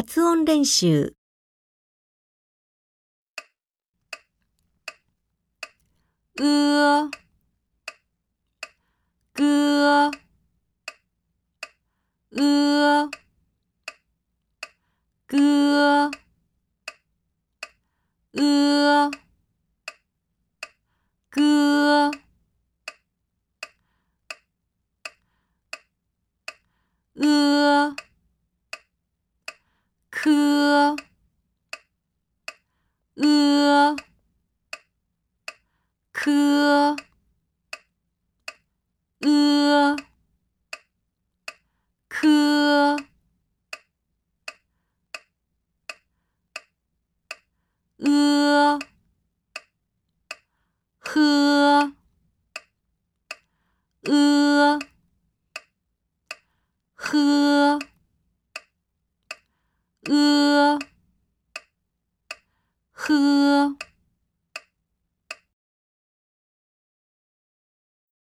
[0.00, 1.12] 発音練習
[30.32, 30.94] 科，
[33.16, 33.96] 呃，
[36.12, 36.96] 科。
[63.14, 63.47] คือ